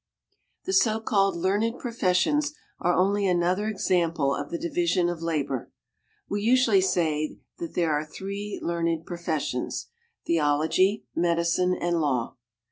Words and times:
The 0.65 0.73
so 0.73 0.99
called 0.99 1.35
learned 1.35 1.77
professions 1.77 2.55
are 2.79 2.95
only 2.95 3.27
another 3.27 3.67
example 3.67 4.33
of 4.33 4.49
the 4.49 4.57
Division 4.57 5.09
of 5.09 5.21
Labor. 5.21 5.71
We 6.27 6.41
usually 6.41 6.81
say 6.81 7.37
there 7.59 7.91
are 7.93 8.03
three 8.03 8.59
learned 8.63 9.05
professions: 9.05 9.89
Theology, 10.25 11.05
Medicine 11.15 11.75
and 11.79 12.01
Law. 12.01 12.37